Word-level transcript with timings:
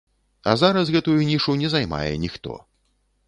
А 0.51 0.55
зараз 0.61 0.91
гэтую 0.95 1.17
нішу 1.31 1.55
не 1.63 1.69
займае 1.75 2.11
ніхто. 2.27 2.57